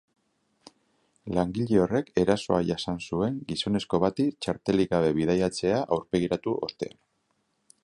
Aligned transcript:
Langile 1.37 1.77
horrek 1.81 2.09
erasoa 2.21 2.59
jasan 2.69 2.97
zuen 3.11 3.37
gizonezko 3.53 4.01
bati 4.05 4.27
txartelik 4.47 4.91
gabe 4.97 5.15
bidaiatzea 5.21 5.85
aurpegiratu 5.99 6.57
ostean. 6.71 6.99